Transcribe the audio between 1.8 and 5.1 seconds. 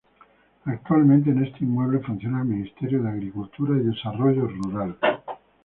funciona el Ministerio de Agricultura y Desarrollo Rural.